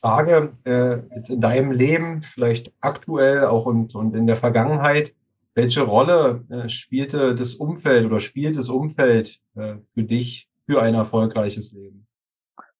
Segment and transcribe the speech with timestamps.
[0.00, 5.14] Frage, äh, jetzt in deinem Leben, vielleicht aktuell auch und, und in der Vergangenheit,
[5.54, 10.94] welche Rolle äh, spielte das Umfeld oder spielt das Umfeld äh, für dich für ein
[10.94, 12.06] erfolgreiches Leben?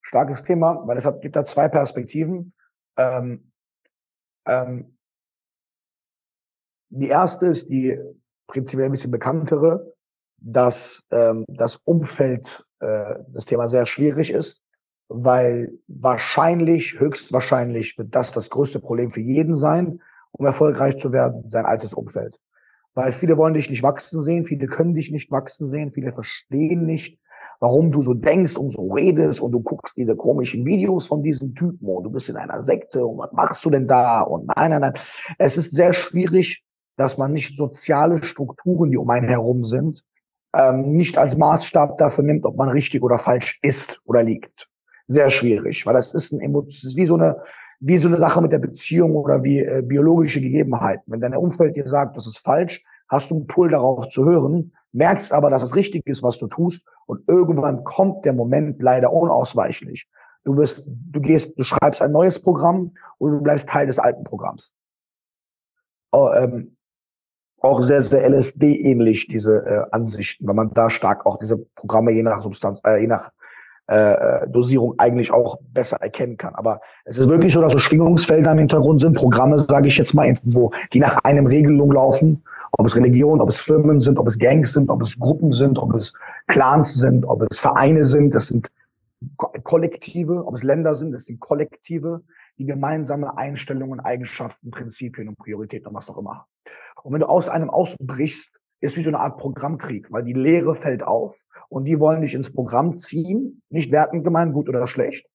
[0.03, 2.53] Starkes Thema, weil es hat, gibt da zwei Perspektiven.
[2.97, 3.53] Ähm,
[4.47, 4.97] ähm,
[6.91, 7.99] die erste ist die
[8.47, 9.95] prinzipiell ein bisschen bekanntere,
[10.39, 14.64] dass ähm, das Umfeld äh, das Thema sehr schwierig ist,
[15.09, 20.01] weil wahrscheinlich, höchstwahrscheinlich wird das das größte Problem für jeden sein,
[20.33, 22.41] um erfolgreich zu werden, sein altes Umfeld.
[22.95, 26.87] Weil viele wollen dich nicht wachsen sehen, viele können dich nicht wachsen sehen, viele verstehen
[26.87, 27.19] nicht,
[27.61, 31.55] warum du so denkst und so redest und du guckst diese komischen Videos von diesen
[31.55, 34.23] Typen und du bist in einer Sekte und was machst du denn da?
[34.23, 34.95] Und nein, nein, nein.
[35.39, 36.65] Es ist sehr schwierig,
[36.97, 40.03] dass man nicht soziale Strukturen, die um einen herum sind,
[40.55, 44.69] ähm, nicht als Maßstab dafür nimmt, ob man richtig oder falsch ist oder liegt.
[45.07, 47.43] Sehr schwierig, weil das ist, ein, das ist wie so eine
[47.81, 51.05] wie so eine Sache mit der Beziehung oder wie äh, biologische Gegebenheiten.
[51.07, 54.73] Wenn dein Umfeld dir sagt, das ist falsch, hast du einen Pull darauf zu hören,
[54.93, 59.13] merkst aber, dass es richtig ist, was du tust und irgendwann kommt der Moment leider
[59.13, 60.09] unausweichlich.
[60.45, 64.25] Du wirst, du gehst, du schreibst ein neues Programm und du bleibst Teil des alten
[64.25, 64.75] Programms.
[66.13, 66.77] Oh, ähm,
[67.61, 72.23] auch sehr, sehr LSD-ähnlich, diese äh, Ansichten, weil man da stark auch diese Programme je
[72.23, 73.33] nach Substanz, äh, je nach
[73.87, 76.55] äh, äh, Dosierung eigentlich auch besser erkennen kann.
[76.55, 80.15] Aber es ist wirklich so, dass so Schwingungsfelder im Hintergrund sind, Programme, sage ich jetzt
[80.15, 84.27] mal, wo die nach einem Regelung laufen, ob es Religion, ob es Firmen sind, ob
[84.27, 86.15] es Gangs sind, ob es Gruppen sind, ob es
[86.47, 88.69] Clans sind, ob es Vereine sind, das sind
[89.37, 92.23] Kollektive, ob es Länder sind, das sind Kollektive,
[92.57, 96.47] die gemeinsame Einstellungen, Eigenschaften, Prinzipien und Prioritäten und was auch immer.
[97.03, 100.75] Und wenn du aus einem ausbrichst, ist wie so eine Art Programmkrieg, weil die Lehre
[100.75, 105.27] fällt auf und die wollen dich ins Programm ziehen, nicht wertend gemeint, gut oder schlecht.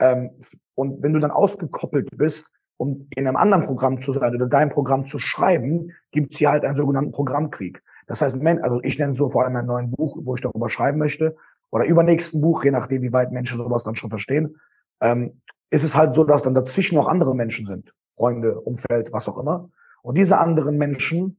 [0.00, 0.30] Ähm,
[0.74, 4.70] und wenn du dann ausgekoppelt bist, um in einem anderen Programm zu sein oder dein
[4.70, 7.82] Programm zu schreiben, gibt's hier halt einen sogenannten Programmkrieg.
[8.06, 10.68] Das heißt, also ich nenne es so vor allem ein neues Buch, wo ich darüber
[10.70, 11.36] schreiben möchte,
[11.70, 14.56] oder übernächsten Buch, je nachdem, wie weit Menschen sowas dann schon verstehen,
[15.00, 15.40] ähm,
[15.70, 17.92] ist es halt so, dass dann dazwischen noch andere Menschen sind.
[18.16, 19.70] Freunde, Umfeld, was auch immer.
[20.02, 21.38] Und diese anderen Menschen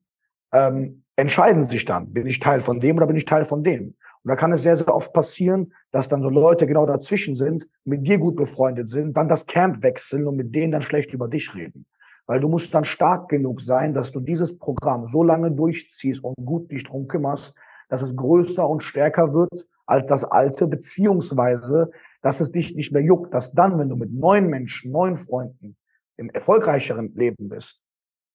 [0.54, 3.96] ähm, entscheiden sich dann, bin ich Teil von dem oder bin ich Teil von dem.
[4.24, 7.68] Und da kann es sehr, sehr oft passieren, dass dann so Leute genau dazwischen sind,
[7.86, 11.28] mit dir gut befreundet sind, dann das Camp wechseln und mit denen dann schlecht über
[11.28, 11.86] dich reden.
[12.28, 16.36] Weil du musst dann stark genug sein, dass du dieses Programm so lange durchziehst und
[16.46, 17.56] gut dich drum kümmerst,
[17.90, 23.02] dass es größer und stärker wird als das alte, beziehungsweise, dass es dich nicht mehr
[23.02, 25.76] juckt, dass dann, wenn du mit neuen Menschen, neuen Freunden
[26.16, 27.84] im erfolgreicheren Leben bist,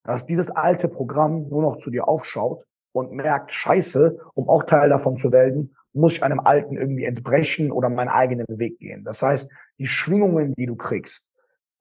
[0.06, 4.88] dass dieses alte Programm nur noch zu dir aufschaut und merkt, scheiße, um auch Teil
[4.88, 9.04] davon zu werden, muss ich einem Alten irgendwie entbrechen oder meinen eigenen Weg gehen.
[9.04, 11.30] Das heißt, die Schwingungen, die du kriegst,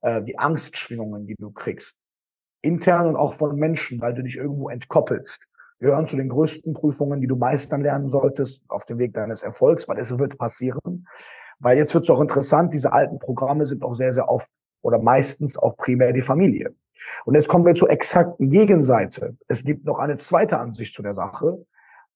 [0.00, 1.96] äh, die Angstschwingungen, die du kriegst,
[2.62, 5.46] intern und auch von Menschen, weil du dich irgendwo entkoppelst,
[5.78, 9.86] gehören zu den größten Prüfungen, die du meistern lernen solltest auf dem Weg deines Erfolgs,
[9.88, 11.06] weil es wird passieren.
[11.58, 14.48] Weil jetzt wird es auch interessant, diese alten Programme sind auch sehr, sehr oft
[14.82, 16.74] oder meistens auch primär die Familie.
[17.24, 19.36] Und jetzt kommen wir zur exakten Gegenseite.
[19.48, 21.64] Es gibt noch eine zweite Ansicht zu der Sache,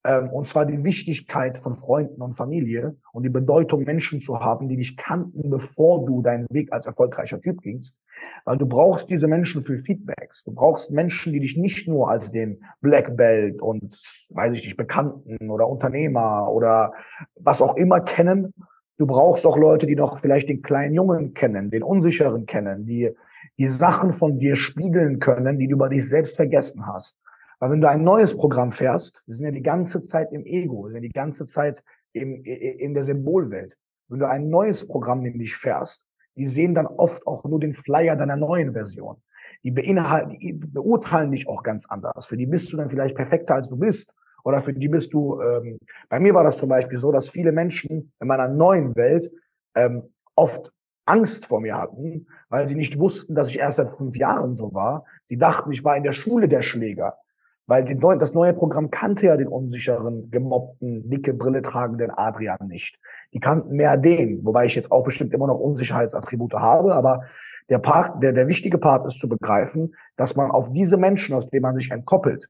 [0.02, 4.68] ähm, und zwar die Wichtigkeit von Freunden und Familie und die Bedeutung, Menschen zu haben,
[4.68, 8.00] die dich kannten, bevor du deinen Weg als erfolgreicher Typ gingst.
[8.44, 10.44] Weil du brauchst diese Menschen für Feedbacks.
[10.44, 13.94] Du brauchst Menschen, die dich nicht nur als den Black Belt und,
[14.34, 16.94] weiß ich nicht, Bekannten oder Unternehmer oder
[17.38, 18.54] was auch immer kennen.
[18.96, 23.10] Du brauchst auch Leute, die noch vielleicht den kleinen Jungen kennen, den Unsicheren kennen, die
[23.58, 27.18] die Sachen von dir spiegeln können, die du über dich selbst vergessen hast.
[27.58, 30.86] Weil wenn du ein neues Programm fährst, wir sind ja die ganze Zeit im Ego,
[30.86, 33.76] wir sind die ganze Zeit im, in der Symbolwelt.
[34.08, 36.06] Wenn du ein neues Programm nämlich fährst,
[36.36, 39.16] die sehen dann oft auch nur den Flyer deiner neuen Version.
[39.62, 42.26] Die, beinhalten, die beurteilen dich auch ganz anders.
[42.26, 44.14] Für die bist du dann vielleicht perfekter, als du bist.
[44.42, 45.78] Oder für die bist du, ähm,
[46.08, 49.30] bei mir war das zum Beispiel so, dass viele Menschen in meiner neuen Welt
[49.74, 50.72] ähm, oft
[51.10, 54.72] Angst vor mir hatten, weil sie nicht wussten, dass ich erst seit fünf Jahren so
[54.72, 55.04] war.
[55.24, 57.18] Sie dachten, ich war in der Schule der Schläger.
[57.66, 62.98] Weil die, das neue Programm kannte ja den unsicheren, gemobbten, dicke Brille tragenden Adrian nicht.
[63.32, 67.24] Die kannten mehr den, wobei ich jetzt auch bestimmt immer noch Unsicherheitsattribute habe, aber
[67.68, 71.46] der Part, der, der wichtige Part ist zu begreifen, dass man auf diese Menschen, aus
[71.46, 72.48] denen man sich entkoppelt,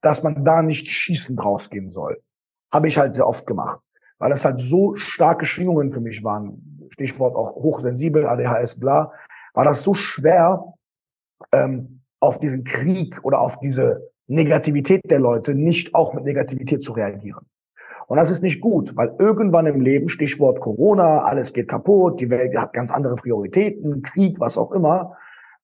[0.00, 2.22] dass man da nicht schießend rausgehen soll.
[2.72, 3.80] Habe ich halt sehr oft gemacht.
[4.18, 6.71] Weil das halt so starke Schwingungen für mich waren.
[6.92, 9.12] Stichwort auch hochsensibel, ADHS, bla.
[9.54, 10.74] War das so schwer,
[11.52, 16.92] ähm, auf diesen Krieg oder auf diese Negativität der Leute nicht auch mit Negativität zu
[16.92, 17.46] reagieren.
[18.06, 22.30] Und das ist nicht gut, weil irgendwann im Leben, Stichwort Corona, alles geht kaputt, die
[22.30, 25.16] Welt hat ganz andere Prioritäten, Krieg, was auch immer,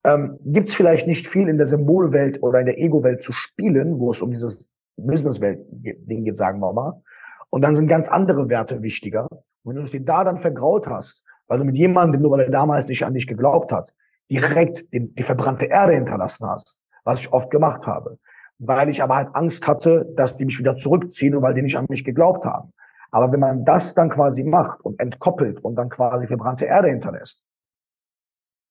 [0.04, 3.98] ähm, gibt es vielleicht nicht viel in der Symbolwelt oder in der Ego-Welt zu spielen,
[3.98, 7.02] wo es um dieses Business-Welt-Ding geht, sagen wir mal.
[7.50, 9.28] Und dann sind ganz andere Werte wichtiger.
[9.68, 12.40] Und wenn du es dir da dann vergraut hast, weil du mit jemandem, nur weil
[12.40, 13.92] er damals nicht an dich geglaubt hat,
[14.30, 18.18] direkt den, die verbrannte Erde hinterlassen hast, was ich oft gemacht habe,
[18.58, 21.76] weil ich aber halt Angst hatte, dass die mich wieder zurückziehen und weil die nicht
[21.76, 22.72] an mich geglaubt haben.
[23.10, 27.42] Aber wenn man das dann quasi macht und entkoppelt und dann quasi verbrannte Erde hinterlässt,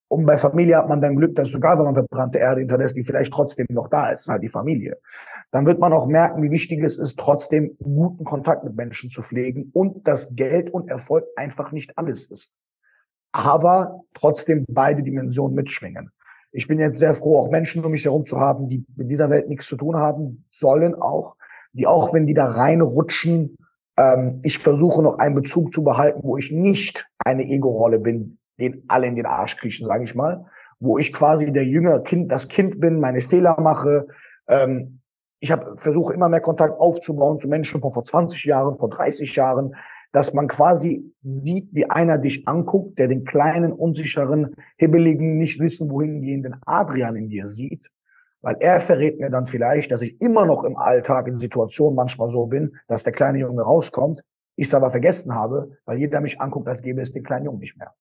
[0.09, 3.03] und bei Familie hat man dann Glück, dass sogar wenn man verbrannte Erde hinterlässt, die
[3.03, 4.97] vielleicht trotzdem noch da ist, halt die Familie.
[5.51, 9.21] Dann wird man auch merken, wie wichtig es ist, trotzdem guten Kontakt mit Menschen zu
[9.21, 12.57] pflegen und dass Geld und Erfolg einfach nicht alles ist.
[13.31, 16.11] Aber trotzdem beide Dimensionen mitschwingen.
[16.51, 19.29] Ich bin jetzt sehr froh, auch Menschen um mich herum zu haben, die mit dieser
[19.29, 21.35] Welt nichts zu tun haben sollen auch,
[21.73, 23.57] die auch wenn die da reinrutschen,
[23.97, 28.83] ähm, ich versuche noch einen Bezug zu behalten, wo ich nicht eine Ego-Rolle bin, den
[28.88, 30.45] alle in den Arsch kriechen, sage ich mal,
[30.79, 34.07] wo ich quasi der jüngere Kind, das Kind bin, meine Fehler mache.
[34.47, 34.99] Ähm,
[35.39, 39.36] ich habe versuche immer mehr Kontakt aufzubauen zu Menschen von vor 20 Jahren, vor 30
[39.36, 39.75] Jahren,
[40.12, 45.92] dass man quasi sieht, wie einer dich anguckt, der den kleinen, unsicheren, hibbeligen, nicht wissen,
[45.92, 47.89] wohin gehenden Adrian in dir sieht,
[48.42, 52.30] weil er verrät mir dann vielleicht, dass ich immer noch im Alltag in Situationen manchmal
[52.30, 54.24] so bin, dass der kleine Junge rauskommt,
[54.56, 57.60] ich es aber vergessen habe, weil jeder mich anguckt, als gäbe es den kleinen Jungen
[57.60, 57.94] nicht mehr.